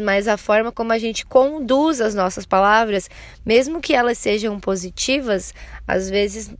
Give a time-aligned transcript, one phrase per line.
[0.00, 3.08] mas a forma como a gente conduz as nossas palavras,
[3.44, 5.54] mesmo que elas sejam positivas,
[5.86, 6.50] às vezes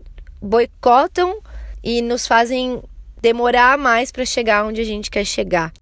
[0.41, 1.41] boicotam
[1.83, 2.83] e nos fazem
[3.21, 5.73] demorar mais para chegar onde a gente quer chegar.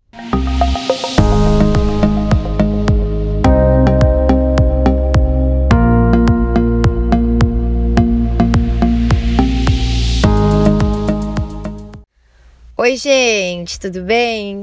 [12.81, 14.63] Oi, gente, tudo bem?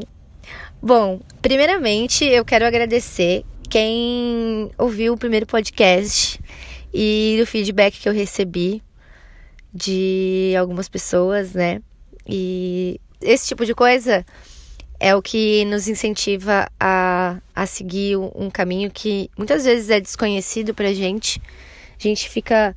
[0.86, 6.40] Bom, primeiramente eu quero agradecer quem ouviu o primeiro podcast
[6.94, 8.84] e o feedback que eu recebi
[9.74, 11.82] de algumas pessoas, né?
[12.24, 14.24] E esse tipo de coisa
[15.00, 20.76] é o que nos incentiva a, a seguir um caminho que muitas vezes é desconhecido
[20.76, 21.42] pra gente.
[22.00, 22.76] A gente fica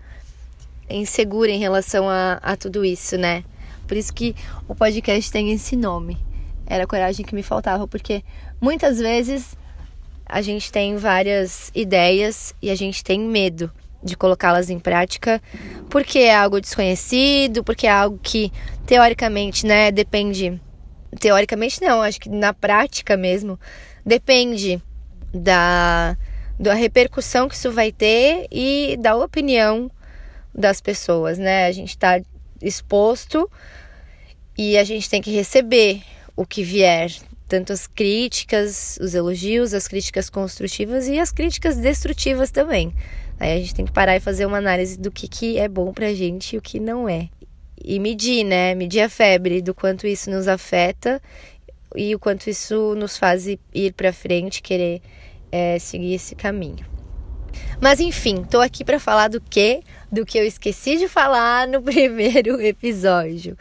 [0.89, 3.45] insegura em relação a, a tudo isso, né?
[3.87, 4.35] Por isso que
[4.67, 6.27] o podcast tem esse nome.
[6.69, 8.23] Era a coragem que me faltava, porque
[8.61, 9.57] muitas vezes
[10.27, 13.73] a gente tem várias ideias e a gente tem medo
[14.03, 15.43] de colocá-las em prática,
[15.89, 18.53] porque é algo desconhecido, porque é algo que
[18.87, 20.61] teoricamente, né, depende
[21.19, 23.59] teoricamente não, acho que na prática mesmo
[24.05, 24.81] depende
[25.33, 26.17] da
[26.59, 29.89] da repercussão que isso vai ter e da opinião
[30.53, 31.67] das pessoas, né?
[31.67, 32.21] A gente está
[32.61, 33.49] exposto
[34.57, 36.03] e a gente tem que receber
[36.39, 37.11] o que vier,
[37.49, 42.95] tanto as críticas, os elogios, as críticas construtivas e as críticas destrutivas também.
[43.41, 45.93] Aí a gente tem que parar e fazer uma análise do que, que é bom
[45.93, 47.29] pra gente e o que não é.
[47.85, 48.73] E medir, né?
[48.77, 51.21] Medir a febre do quanto isso nos afeta
[51.97, 55.03] e o quanto isso nos faz ir para frente, querer
[55.51, 56.87] é, seguir esse caminho.
[57.81, 59.81] Mas enfim, tô aqui para falar do que?
[60.11, 63.59] Do que eu esqueci de falar no primeiro episódio.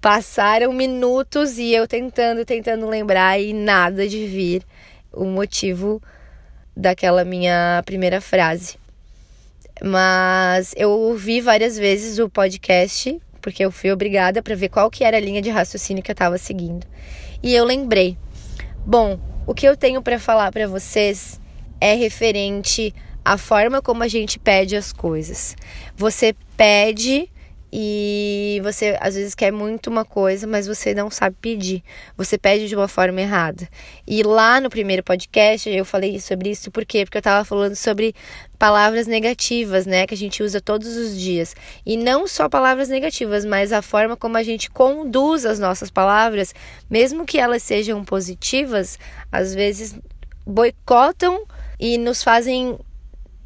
[0.00, 4.62] Passaram minutos e eu tentando, tentando lembrar e nada de vir
[5.12, 6.00] o motivo
[6.74, 8.78] daquela minha primeira frase.
[9.82, 15.04] Mas eu ouvi várias vezes o podcast, porque eu fui obrigada para ver qual que
[15.04, 16.86] era a linha de raciocínio que eu estava seguindo.
[17.42, 18.16] E eu lembrei.
[18.86, 21.38] Bom, o que eu tenho para falar para vocês
[21.78, 25.54] é referente à forma como a gente pede as coisas.
[25.94, 27.30] Você pede
[27.72, 31.82] e você às vezes quer muito uma coisa, mas você não sabe pedir.
[32.16, 33.68] Você pede de uma forma errada.
[34.06, 37.04] E lá no primeiro podcast eu falei sobre isso, por quê?
[37.04, 38.14] Porque eu tava falando sobre
[38.58, 41.54] palavras negativas, né, que a gente usa todos os dias.
[41.86, 46.54] E não só palavras negativas, mas a forma como a gente conduz as nossas palavras,
[46.90, 48.98] mesmo que elas sejam positivas,
[49.30, 49.94] às vezes
[50.44, 51.44] boicotam
[51.78, 52.78] e nos fazem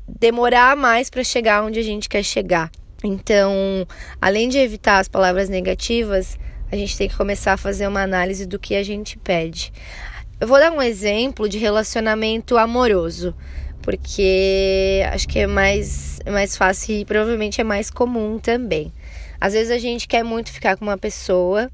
[0.09, 2.71] demorar mais para chegar onde a gente quer chegar.
[3.05, 3.87] Então,
[4.19, 6.39] além de evitar as palavras negativas,
[6.73, 9.71] a gente tem que começar a fazer uma análise do que a gente pede.
[10.41, 13.35] Eu vou dar um exemplo de relacionamento amoroso,
[13.83, 18.91] porque acho que é mais, é mais fácil e provavelmente é mais comum também.
[19.39, 21.71] Às vezes a gente quer muito ficar com uma pessoa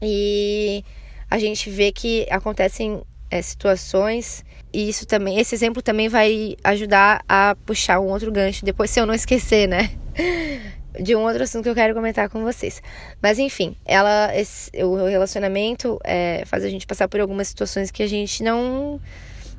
[0.00, 0.82] e
[1.30, 4.42] a gente vê que acontecem é, situações
[4.72, 8.98] e isso também, esse exemplo também vai ajudar a puxar um outro gancho depois se
[8.98, 9.90] eu não esquecer, né?
[11.00, 12.82] de um outro assunto que eu quero comentar com vocês.
[13.22, 18.02] Mas enfim, ela, esse, o relacionamento é, faz a gente passar por algumas situações que
[18.02, 19.00] a gente não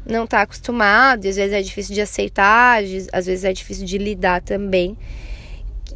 [0.04, 2.82] não tá acostumado, às vezes é difícil de aceitar,
[3.14, 4.98] às vezes é difícil de lidar também.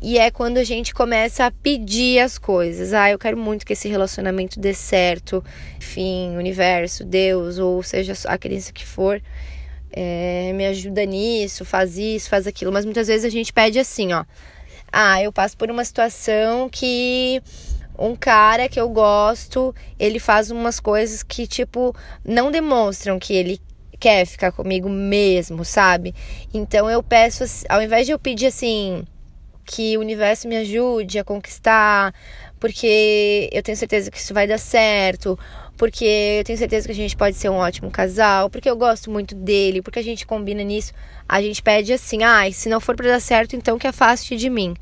[0.02, 2.94] E é quando a gente começa a pedir as coisas.
[2.94, 5.44] Ah, eu quero muito que esse relacionamento dê certo.
[5.78, 9.22] Enfim, universo, Deus, ou seja a crença que for,
[9.92, 12.72] é, me ajuda nisso, faz isso, faz aquilo.
[12.72, 14.26] Mas muitas vezes a gente pede assim, ó.
[14.98, 17.44] Ah, eu passo por uma situação que
[18.00, 23.60] um cara que eu gosto, ele faz umas coisas que, tipo, não demonstram que ele
[24.00, 26.16] quer ficar comigo mesmo, sabe?
[26.54, 29.04] Então eu peço, ao invés de eu pedir assim,
[29.66, 32.14] que o universo me ajude a conquistar,
[32.66, 35.38] porque eu tenho certeza que isso vai dar certo,
[35.78, 36.04] porque
[36.40, 39.36] eu tenho certeza que a gente pode ser um ótimo casal, porque eu gosto muito
[39.36, 40.92] dele, porque a gente combina nisso.
[41.30, 44.36] A gente pede assim: ai, ah, se não for para dar certo, então que afaste
[44.36, 44.74] de mim.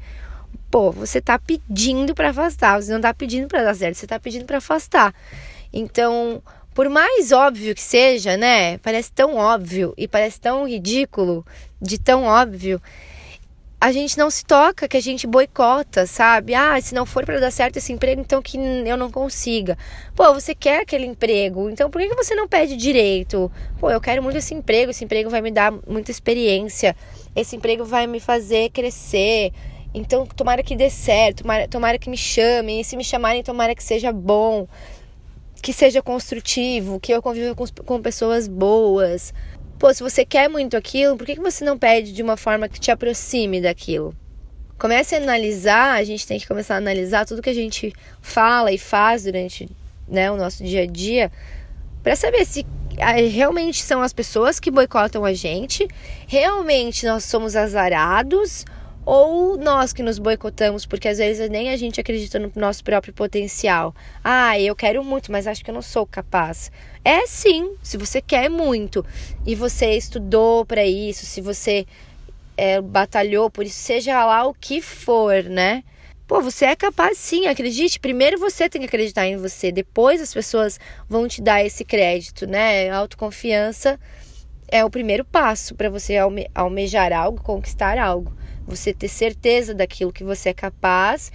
[0.71, 4.17] Pô, você tá pedindo para afastar, você não tá pedindo para dar certo, você tá
[4.17, 5.13] pedindo para afastar.
[5.73, 6.41] Então,
[6.73, 8.77] por mais óbvio que seja, né?
[8.77, 11.45] Parece tão óbvio e parece tão ridículo
[11.81, 12.81] de tão óbvio
[13.83, 16.55] a gente não se toca, que a gente boicota, sabe?
[16.55, 19.77] Ah, se não for para dar certo esse emprego, então que eu não consiga.
[20.15, 23.51] Pô, você quer aquele emprego, então por que você não pede direito?
[23.81, 26.95] Pô, eu quero muito esse emprego, esse emprego vai me dar muita experiência,
[27.35, 29.51] esse emprego vai me fazer crescer.
[29.93, 33.75] Então, tomara que dê certo, tomara, tomara que me chamem, e se me chamarem, tomara
[33.75, 34.65] que seja bom,
[35.61, 39.33] que seja construtivo, que eu conviva com, com pessoas boas
[39.83, 42.69] Pô, se você quer muito aquilo, por que, que você não pede de uma forma
[42.69, 44.15] que te aproxime daquilo?
[44.79, 47.91] Comece a analisar, a gente tem que começar a analisar tudo que a gente
[48.21, 49.69] fala e faz durante
[50.07, 51.29] né, o nosso dia a dia,
[52.01, 52.65] para saber se
[53.29, 55.85] realmente são as pessoas que boicotam a gente,
[56.27, 58.63] realmente nós somos azarados
[59.05, 63.13] ou nós que nos boicotamos, porque às vezes nem a gente acredita no nosso próprio
[63.13, 63.93] potencial.
[64.23, 66.71] Ah, eu quero muito, mas acho que eu não sou capaz.
[67.03, 69.05] É sim, se você quer muito
[69.45, 71.85] e você estudou para isso, se você
[72.55, 75.83] é, batalhou por isso, seja lá o que for, né?
[76.25, 77.99] Pô, você é capaz sim, acredite.
[77.99, 80.79] Primeiro você tem que acreditar em você, depois as pessoas
[81.09, 82.89] vão te dar esse crédito, né?
[82.89, 83.99] autoconfiança
[84.73, 88.31] é o primeiro passo para você alme almejar algo, conquistar algo.
[88.67, 91.31] Você ter certeza daquilo que você é capaz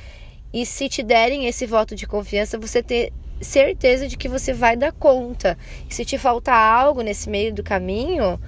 [0.52, 4.76] e se te derem esse voto de confiança, você ter certeza de que você vai
[4.76, 5.56] dar conta.
[5.88, 8.40] E se te faltar algo nesse meio do caminho,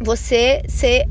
[0.00, 1.06] você ser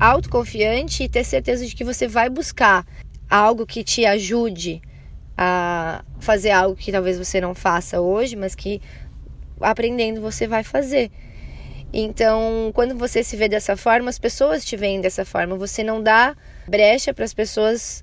[0.00, 2.86] autoconfiante e ter certeza de que você vai buscar
[3.28, 4.80] algo que te ajude
[5.36, 8.80] a fazer algo que talvez você não faça hoje, mas que
[9.60, 11.10] aprendendo você vai fazer.
[11.92, 15.56] Então, quando você se vê dessa forma, as pessoas te veem dessa forma.
[15.56, 16.36] Você não dá
[16.66, 18.02] brecha para as pessoas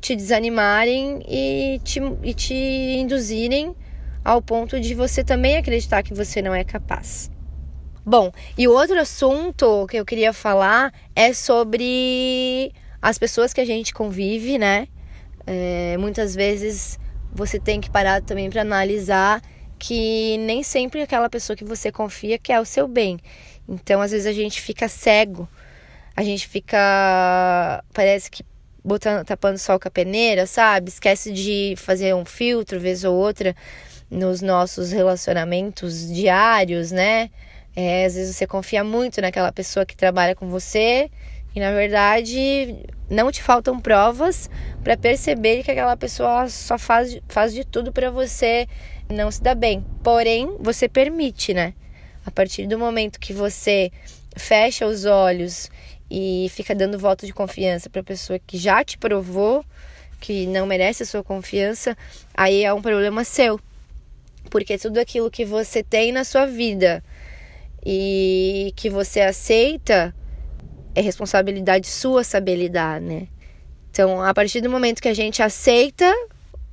[0.00, 3.74] te desanimarem e te, e te induzirem
[4.24, 7.30] ao ponto de você também acreditar que você não é capaz.
[8.04, 12.72] Bom, e outro assunto que eu queria falar é sobre
[13.02, 14.88] as pessoas que a gente convive, né?
[15.46, 16.98] É, muitas vezes
[17.32, 19.42] você tem que parar também para analisar
[19.78, 23.18] que nem sempre aquela pessoa que você confia quer o seu bem.
[23.68, 25.48] Então, às vezes a gente fica cego,
[26.16, 28.44] a gente fica parece que
[28.84, 30.88] botando, tapando sol com a peneira, sabe?
[30.88, 33.54] Esquece de fazer um filtro vez ou outra
[34.10, 37.30] nos nossos relacionamentos diários, né?
[37.74, 41.10] É, às vezes você confia muito naquela pessoa que trabalha com você
[41.56, 42.76] e na verdade
[43.08, 44.50] não te faltam provas
[44.84, 48.68] para perceber que aquela pessoa só faz, faz de tudo para você
[49.08, 49.82] não se dar bem.
[50.02, 51.72] Porém, você permite, né?
[52.26, 53.90] A partir do momento que você
[54.36, 55.70] fecha os olhos
[56.10, 59.64] e fica dando voto de confiança para a pessoa que já te provou
[60.20, 61.96] que não merece a sua confiança,
[62.34, 63.58] aí é um problema seu.
[64.50, 67.02] Porque tudo aquilo que você tem na sua vida
[67.84, 70.14] e que você aceita
[70.96, 73.28] é responsabilidade sua saber lidar, né?
[73.90, 76.10] Então, a partir do momento que a gente aceita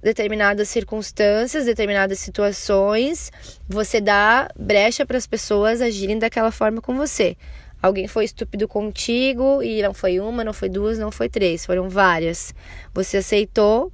[0.02, 3.32] determinadas circunstâncias, determinadas situações,
[3.68, 7.36] você dá brecha para as pessoas agirem daquela forma com você.
[7.82, 11.90] Alguém foi estúpido contigo e não foi uma, não foi duas, não foi três, foram
[11.90, 12.56] várias.
[12.94, 13.92] Você aceitou,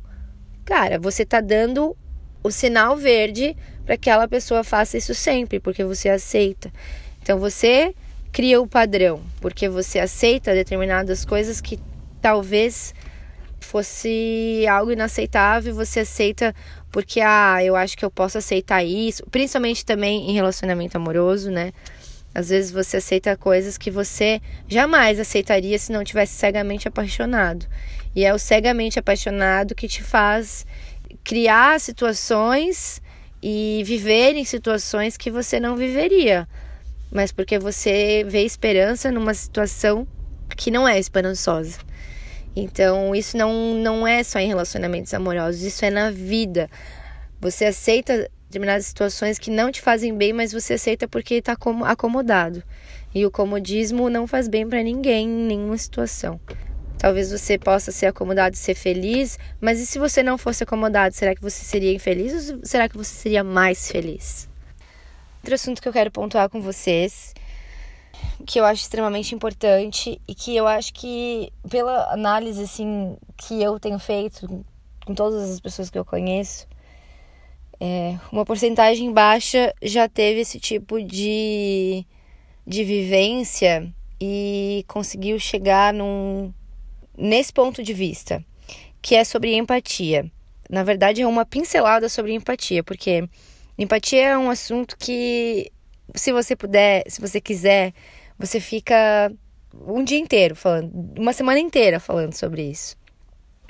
[0.64, 1.98] cara, você tá dando
[2.44, 6.72] o sinal verde para que aquela pessoa faça isso sempre, porque você aceita.
[7.20, 7.96] Então você
[8.32, 11.80] cria o padrão, porque você aceita determinadas coisas que
[12.22, 12.94] talvez
[13.60, 16.56] fosse algo inaceitável, você aceita
[16.92, 21.72] porque ah, eu acho que eu posso aceitar isso, principalmente também em relacionamento amoroso, né?
[22.34, 27.66] Às vezes você aceita coisas que você jamais aceitaria se não tivesse cegamente apaixonado.
[28.16, 30.66] E é o cegamente apaixonado que te faz
[31.24, 33.02] criar situações
[33.42, 36.48] e viver em situações que você não viveria
[37.12, 40.08] mas porque você vê esperança numa situação
[40.56, 41.80] que não é esperançosa.
[42.56, 46.70] Então, isso não, não é só em relacionamentos amorosos, isso é na vida.
[47.40, 52.64] Você aceita determinadas situações que não te fazem bem, mas você aceita porque está acomodado.
[53.14, 56.40] E o comodismo não faz bem para ninguém em nenhuma situação.
[56.98, 61.16] Talvez você possa ser acomodado e ser feliz, mas e se você não fosse acomodado,
[61.16, 64.49] será que você seria infeliz ou será que você seria mais feliz?
[65.40, 67.34] Outro assunto que eu quero pontuar com vocês,
[68.46, 73.80] que eu acho extremamente importante e que eu acho que, pela análise assim que eu
[73.80, 74.66] tenho feito
[75.06, 76.68] com todas as pessoas que eu conheço,
[77.80, 82.06] é, uma porcentagem baixa já teve esse tipo de,
[82.68, 86.54] de vivência e conseguiu chegar num,
[87.18, 88.44] nesse ponto de vista,
[89.02, 90.30] que é sobre empatia.
[90.70, 93.28] Na verdade, é uma pincelada sobre empatia, porque
[93.80, 95.72] Empatia é um assunto que,
[96.14, 97.94] se você puder, se você quiser,
[98.38, 99.32] você fica
[99.74, 102.98] um dia inteiro falando, uma semana inteira falando sobre isso.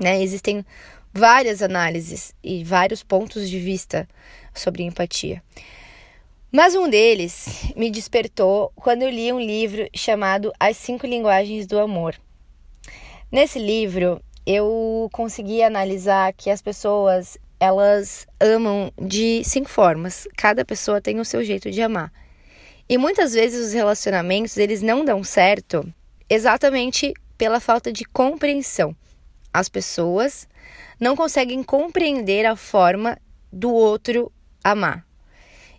[0.02, 0.20] Né?
[0.24, 0.66] Existem
[1.14, 4.10] várias análises e vários pontos de vista
[4.52, 5.44] sobre empatia.
[6.52, 11.78] Mas um deles me despertou quando eu li um livro chamado As Cinco Linguagens do
[11.78, 12.16] Amor.
[13.32, 20.28] Nesse livro, eu consegui analisar que as pessoas elas amam de cinco formas.
[20.38, 22.12] Cada pessoa tem o seu jeito de amar.
[22.88, 25.92] E muitas vezes os relacionamentos, eles não dão certo
[26.30, 28.96] exatamente pela falta de compreensão.
[29.54, 30.48] As pessoas
[31.00, 33.18] não conseguem compreender a forma
[33.52, 34.32] do outro
[34.64, 35.06] amar.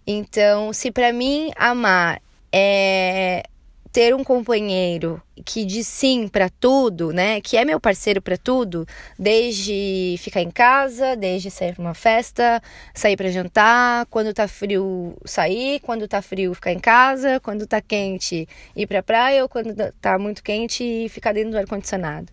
[0.06, 2.20] Então, se para mim amar
[2.52, 3.44] é
[3.92, 7.40] ter um companheiro que diz sim para tudo, né?
[7.40, 8.86] Que é meu parceiro para tudo,
[9.18, 12.62] desde ficar em casa, desde sair para uma festa,
[12.94, 17.80] sair para jantar, quando tá frio sair, quando tá frio ficar em casa, quando tá
[17.80, 22.32] quente ir para praia ou quando tá muito quente ficar dentro do ar condicionado.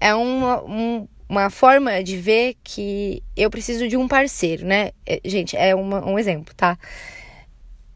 [0.00, 4.92] É uma, um, uma forma de ver que eu preciso de um parceiro, né?
[5.04, 6.78] É, gente, é uma, um exemplo, tá?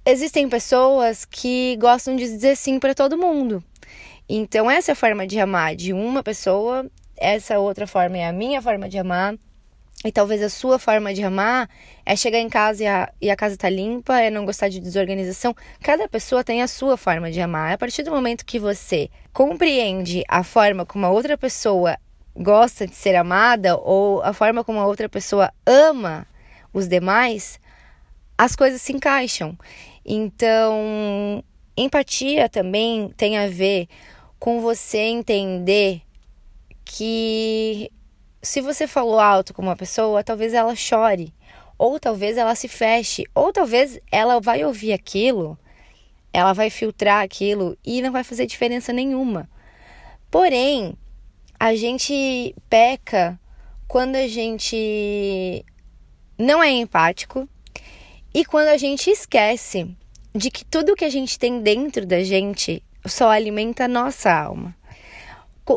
[0.04, 3.62] Existem pessoas que gostam de dizer sim para todo mundo.
[4.28, 8.32] Então, essa é a forma de amar de uma pessoa, essa outra forma é a
[8.32, 9.34] minha forma de amar.
[10.02, 11.68] E talvez a sua forma de amar
[12.06, 14.80] é chegar em casa e a, e a casa tá limpa, é não gostar de
[14.80, 15.54] desorganização.
[15.82, 17.74] Cada pessoa tem a sua forma de amar.
[17.74, 21.98] A partir do momento que você compreende a forma como a outra pessoa
[22.34, 26.26] gosta de ser amada ou a forma como a outra pessoa ama
[26.72, 27.59] os demais,
[28.40, 29.54] as coisas se encaixam.
[30.02, 31.44] Então,
[31.76, 33.86] empatia também tem a ver
[34.38, 36.00] com você entender
[36.82, 37.92] que
[38.40, 41.34] se você falou alto com uma pessoa, talvez ela chore,
[41.76, 45.58] ou talvez ela se feche, ou talvez ela vai ouvir aquilo,
[46.32, 49.50] ela vai filtrar aquilo e não vai fazer diferença nenhuma.
[50.30, 50.96] Porém,
[51.58, 53.38] a gente peca
[53.86, 55.62] quando a gente
[56.38, 57.46] não é empático
[58.32, 59.94] e quando a gente esquece
[60.34, 64.74] de que tudo que a gente tem dentro da gente só alimenta a nossa alma.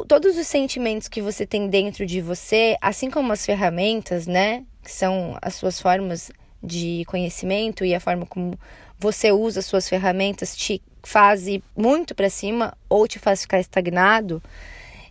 [0.07, 4.91] Todos os sentimentos que você tem dentro de você, assim como as ferramentas, né, que
[4.91, 6.31] são as suas formas
[6.63, 8.57] de conhecimento e a forma como
[8.97, 13.59] você usa as suas ferramentas te faz ir muito para cima ou te faz ficar
[13.59, 14.41] estagnado,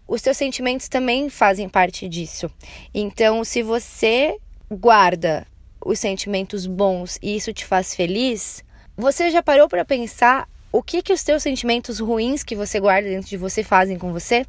[0.08, 2.50] os seus sentimentos também fazem parte disso.
[2.94, 4.36] Então, se você
[4.70, 5.46] guarda
[5.84, 8.64] os sentimentos bons e isso te faz feliz,
[8.96, 13.08] você já parou para pensar o que que os teus sentimentos ruins que você guarda
[13.08, 14.46] dentro de você fazem com você?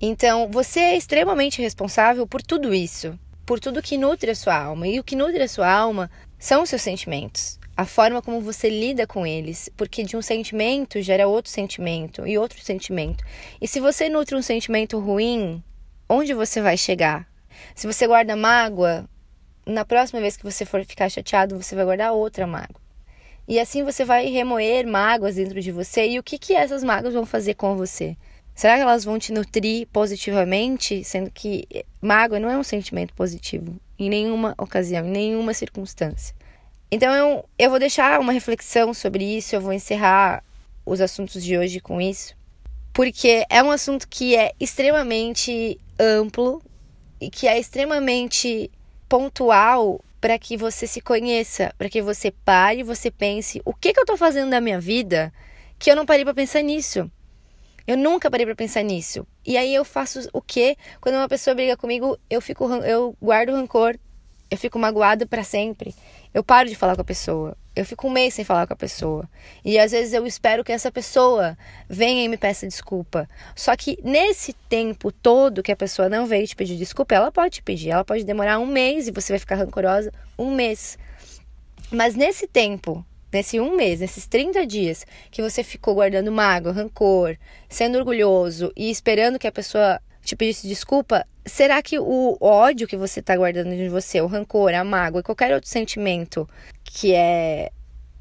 [0.00, 4.86] Então, você é extremamente responsável por tudo isso, por tudo que nutre a sua alma.
[4.86, 8.68] E o que nutre a sua alma são os seus sentimentos, a forma como você
[8.68, 13.24] lida com eles, porque de um sentimento gera outro sentimento e outro sentimento.
[13.60, 15.62] E se você nutre um sentimento ruim,
[16.08, 17.26] onde você vai chegar?
[17.74, 19.08] Se você guarda mágoa,
[19.66, 22.82] na próxima vez que você for ficar chateado, você vai guardar outra mágoa.
[23.46, 26.08] E assim você vai remoer mágoas dentro de você.
[26.08, 28.16] E o que, que essas mágoas vão fazer com você?
[28.54, 31.04] Será que elas vão te nutrir positivamente?
[31.04, 31.66] Sendo que
[32.00, 36.34] mágoa não é um sentimento positivo em nenhuma ocasião, em nenhuma circunstância.
[36.90, 40.42] Então eu, eu vou deixar uma reflexão sobre isso, eu vou encerrar
[40.86, 42.36] os assuntos de hoje com isso,
[42.92, 46.62] porque é um assunto que é extremamente amplo
[47.20, 48.70] e que é extremamente
[49.14, 54.00] pontual para que você se conheça, para que você pare você pense: o que, que
[54.00, 55.32] eu estou fazendo da minha vida
[55.78, 57.08] que eu não parei para pensar nisso?
[57.86, 59.24] Eu nunca parei para pensar nisso.
[59.46, 60.76] E aí eu faço o quê?
[61.00, 63.96] Quando uma pessoa briga comigo, eu fico eu guardo rancor,
[64.50, 65.94] eu fico magoado para sempre.
[66.32, 67.56] Eu paro de falar com a pessoa.
[67.76, 69.28] Eu fico um mês sem falar com a pessoa.
[69.64, 73.28] E às vezes eu espero que essa pessoa venha e me peça desculpa.
[73.56, 77.56] Só que nesse tempo todo que a pessoa não veio te pedir desculpa, ela pode
[77.56, 77.90] te pedir.
[77.90, 80.96] Ela pode demorar um mês e você vai ficar rancorosa um mês.
[81.90, 87.36] Mas nesse tempo, nesse um mês, nesses 30 dias que você ficou guardando mágoa, rancor,
[87.68, 92.96] sendo orgulhoso e esperando que a pessoa te pedisse desculpa, será que o ódio que
[92.96, 96.48] você está guardando de você, o rancor, a mágoa e qualquer outro sentimento
[96.82, 97.70] que é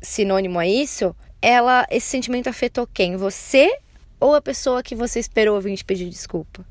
[0.02, 3.16] sinônimo a isso, ela esse sentimento afetou quem?
[3.16, 3.80] Você
[4.20, 6.66] ou a pessoa que você esperou vir te pedir desculpa?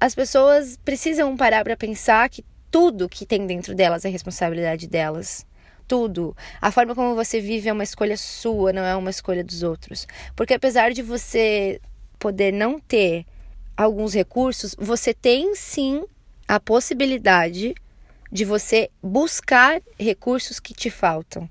[0.00, 5.44] As pessoas precisam parar para pensar que tudo que tem dentro delas é responsabilidade delas.
[5.86, 6.36] Tudo.
[6.60, 10.06] A forma como você vive é uma escolha sua, não é uma escolha dos outros.
[10.36, 11.80] Porque apesar de você
[12.18, 13.26] poder não ter
[13.84, 16.04] alguns recursos, você tem sim
[16.46, 17.74] a possibilidade
[18.30, 21.48] de você buscar recursos que te faltam.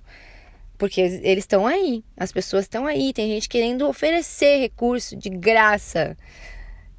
[0.78, 6.16] Porque eles estão aí, as pessoas estão aí, tem gente querendo oferecer recurso de graça.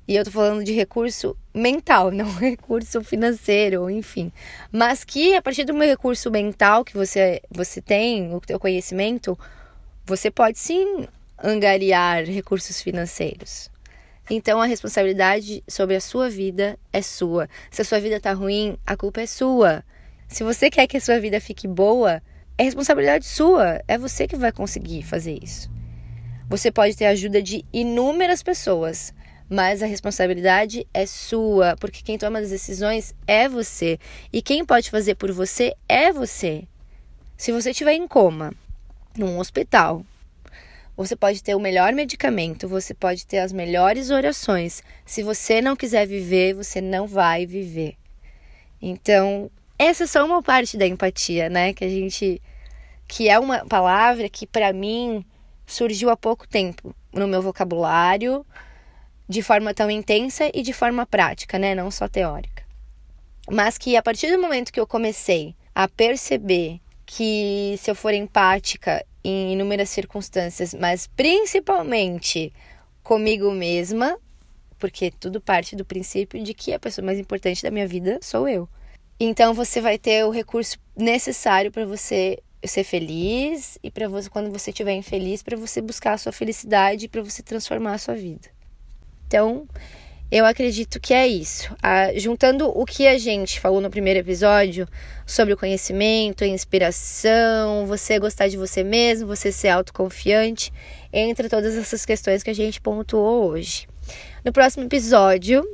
[0.07, 4.33] E eu tô falando de recurso mental, não recurso financeiro, enfim.
[4.73, 9.39] Mas que a partir do meu recurso mental que você, você tem, o teu conhecimento,
[10.05, 11.07] você pode sim
[11.43, 13.71] angariar recursos financeiros.
[14.33, 17.49] Então a responsabilidade sobre a sua vida é sua.
[17.69, 19.83] Se a sua vida tá ruim, a culpa é sua.
[20.29, 22.23] Se você quer que a sua vida fique boa,
[22.57, 25.69] é responsabilidade sua, é você que vai conseguir fazer isso.
[26.49, 29.13] Você pode ter a ajuda de inúmeras pessoas,
[29.49, 33.99] mas a responsabilidade é sua, porque quem toma as decisões é você.
[34.33, 36.69] E quem pode fazer por você é você.
[37.37, 38.53] Se você estiver em coma,
[39.19, 40.05] num hospital,
[41.01, 44.83] você pode ter o melhor medicamento, você pode ter as melhores orações.
[45.07, 47.97] Se você não quiser viver, você não vai viver.
[48.83, 51.73] Então, essa é só uma parte da empatia, né?
[51.73, 52.43] Que a gente.
[53.09, 55.25] que é uma palavra que, para mim,
[55.67, 58.45] surgiu há pouco tempo no meu vocabulário,
[59.27, 61.75] de forma tão intensa e de forma prática, né?
[61.75, 62.63] Não só teórica.
[63.51, 68.13] Mas que a partir do momento que eu comecei a perceber que se eu for
[68.13, 72.53] empática em inúmeras circunstâncias, mas principalmente
[73.03, 74.19] comigo mesma,
[74.79, 78.49] porque tudo parte do princípio de que a pessoa mais importante da minha vida sou
[78.49, 78.69] eu.
[79.19, 84.51] Então você vai ter o recurso necessário para você ser feliz e para você quando
[84.51, 88.49] você estiver infeliz para você buscar a sua felicidade para você transformar a sua vida.
[89.27, 89.67] Então,
[90.31, 91.75] eu acredito que é isso.
[91.83, 94.87] Ah, juntando o que a gente falou no primeiro episódio
[95.27, 100.73] sobre o conhecimento, a inspiração, você gostar de você mesmo, você ser autoconfiante,
[101.13, 103.89] entre todas essas questões que a gente pontuou hoje.
[104.45, 105.65] No próximo episódio,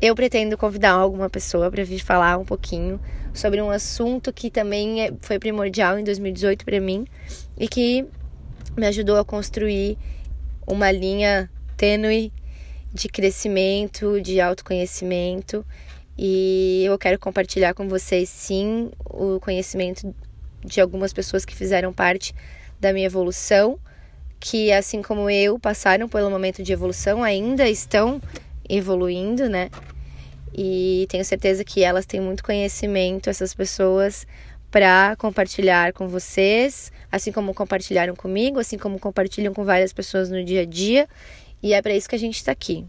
[0.00, 3.00] eu pretendo convidar alguma pessoa para vir falar um pouquinho
[3.32, 7.06] sobre um assunto que também é, foi primordial em 2018 para mim
[7.56, 8.04] e que
[8.76, 9.96] me ajudou a construir
[10.66, 12.32] uma linha tênue
[12.92, 15.64] de crescimento, de autoconhecimento.
[16.16, 20.14] E eu quero compartilhar com vocês, sim, o conhecimento
[20.64, 22.34] de algumas pessoas que fizeram parte
[22.78, 23.78] da minha evolução,
[24.38, 28.20] que, assim como eu, passaram pelo momento de evolução, ainda estão
[28.68, 29.70] evoluindo, né?
[30.54, 34.26] E tenho certeza que elas têm muito conhecimento, essas pessoas,
[34.70, 40.42] para compartilhar com vocês, assim como compartilharam comigo, assim como compartilham com várias pessoas no
[40.44, 41.08] dia a dia.
[41.62, 42.84] E é para isso que a gente está aqui.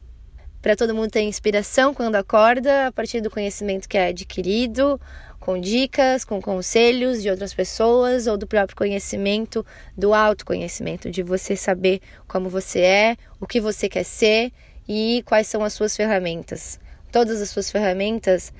[0.61, 4.99] Para todo mundo ter inspiração quando acorda, a partir do conhecimento que é adquirido,
[5.39, 11.55] com dicas, com conselhos de outras pessoas ou do próprio conhecimento, do autoconhecimento, de você
[11.57, 14.53] saber como você é, o que você quer ser
[14.87, 16.79] e quais são as suas ferramentas.
[17.11, 18.53] Todas as suas ferramentas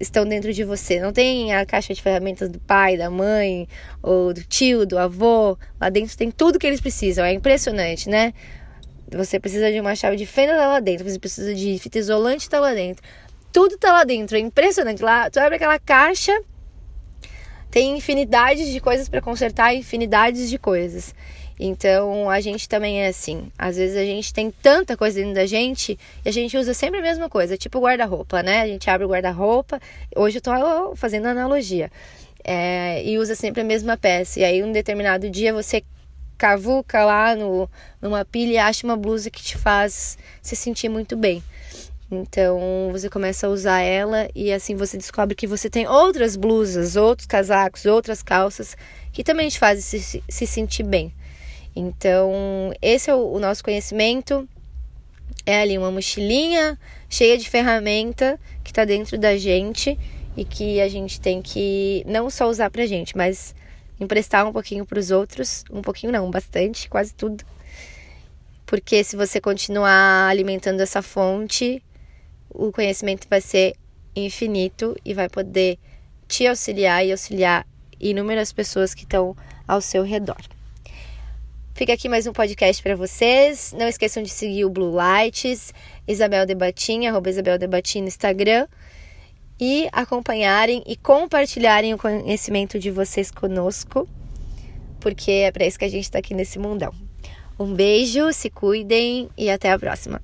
[0.00, 1.00] estão dentro de você.
[1.00, 3.68] Não tem a caixa de ferramentas do pai, da mãe,
[4.02, 5.56] ou do tio, do avô.
[5.80, 7.24] Lá dentro tem tudo que eles precisam.
[7.24, 8.34] É impressionante, né?
[9.16, 12.48] Você precisa de uma chave de fenda tá lá dentro, você precisa de fita isolante
[12.48, 13.02] tá lá dentro.
[13.52, 15.02] Tudo tá lá dentro, é impressionante.
[15.02, 16.32] Lá, tu abre aquela caixa,
[17.70, 21.14] tem infinidades de coisas para consertar, infinidades de coisas.
[21.58, 23.50] Então a gente também é assim.
[23.56, 26.98] Às vezes a gente tem tanta coisa dentro da gente e a gente usa sempre
[26.98, 28.62] a mesma coisa, tipo guarda-roupa, né?
[28.62, 29.80] A gente abre o guarda-roupa.
[30.16, 31.90] Hoje eu tô fazendo analogia.
[32.46, 34.40] É, e usa sempre a mesma peça.
[34.40, 35.82] E aí, um determinado dia você
[36.36, 37.68] cavuca lá no,
[38.00, 41.42] numa pilha e acha uma blusa que te faz se sentir muito bem.
[42.10, 46.96] Então você começa a usar ela e assim você descobre que você tem outras blusas,
[46.96, 48.76] outros casacos, outras calças
[49.12, 51.12] que também te fazem se, se sentir bem.
[51.76, 54.48] Então, esse é o, o nosso conhecimento.
[55.44, 59.98] É ali uma mochilinha cheia de ferramenta que está dentro da gente
[60.36, 63.54] e que a gente tem que não só usar pra gente, mas
[63.98, 67.44] emprestar um pouquinho para os outros, um pouquinho não, bastante, quase tudo.
[68.66, 71.82] Porque se você continuar alimentando essa fonte,
[72.50, 73.74] o conhecimento vai ser
[74.16, 75.78] infinito e vai poder
[76.26, 77.66] te auxiliar e auxiliar
[78.00, 80.40] inúmeras pessoas que estão ao seu redor.
[81.74, 83.74] Fica aqui mais um podcast para vocês.
[83.76, 85.74] Não esqueçam de seguir o Blue Lights,
[86.06, 88.66] Isabel Debatim, arroba Isabel no Instagram
[89.60, 94.08] e acompanharem e compartilharem o conhecimento de vocês conosco,
[95.00, 96.92] porque é para isso que a gente está aqui nesse mundão.
[97.58, 100.20] Um beijo, se cuidem e até a próxima.